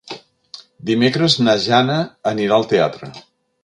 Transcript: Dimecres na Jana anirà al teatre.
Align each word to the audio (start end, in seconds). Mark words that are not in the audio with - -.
Dimecres 0.91 1.37
na 1.43 1.57
Jana 1.69 2.01
anirà 2.35 2.61
al 2.61 2.71
teatre. 2.77 3.17